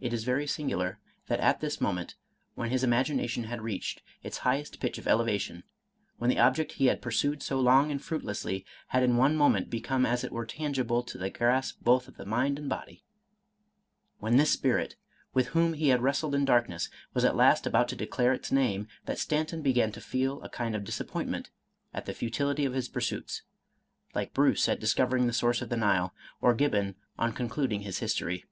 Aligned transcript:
It 0.00 0.12
is 0.12 0.24
very 0.24 0.48
singular 0.48 0.98
that 1.28 1.38
at 1.38 1.60
this 1.60 1.80
moment, 1.80 2.16
when 2.56 2.70
his 2.70 2.82
imagination 2.82 3.44
had 3.44 3.62
reached 3.62 4.02
its 4.24 4.38
highest 4.38 4.80
pitch 4.80 4.98
of 4.98 5.06
elevation,— 5.06 5.62
^when 6.20 6.30
the 6.30 6.40
ob 6.40 6.56
ject 6.56 6.72
he 6.72 6.86
had 6.86 7.00
pursued 7.00 7.40
so 7.40 7.60
long 7.60 7.92
and 7.92 8.02
fruitlessly, 8.02 8.66
had 8.88 9.04
in 9.04 9.16
one 9.16 9.36
moment 9.36 9.70
become 9.70 10.04
as 10.04 10.24
it 10.24 10.32
were 10.32 10.46
tangible 10.46 11.04
to 11.04 11.16
the 11.16 11.30
grasp 11.30 11.78
both 11.80 12.08
of 12.08 12.18
mind 12.26 12.58
and 12.58 12.68
body,— 12.68 13.04
when 14.18 14.36
this 14.36 14.50
spirit, 14.50 14.96
with 15.32 15.50
whom 15.54 15.74
he 15.74 15.90
had 15.90 16.02
wrestled 16.02 16.34
in 16.34 16.44
darkness, 16.44 16.88
was 17.14 17.24
at 17.24 17.36
last 17.36 17.68
about 17.68 17.86
to 17.86 17.94
declare 17.94 18.32
its 18.32 18.50
name, 18.50 18.88
that 19.04 19.16
Stanton 19.20 19.62
began 19.62 19.92
to 19.92 20.00
feel 20.00 20.42
a 20.42 20.48
kind 20.48 20.74
of 20.74 20.82
disappointment 20.82 21.50
at 21.94 22.04
the 22.04 22.12
futility 22.14 22.64
of 22.64 22.74
his 22.74 22.88
pursuits, 22.88 23.42
like 24.12 24.34
Bruce 24.34 24.68
at 24.68 24.80
discovering 24.80 25.28
the 25.28 25.32
source 25.32 25.62
of 25.62 25.68
the 25.68 25.76
Nile, 25.76 26.12
or 26.40 26.52
Gibbon 26.52 26.96
on 27.16 27.32
concluding 27.32 27.82
his 27.82 28.00
History. 28.00 28.44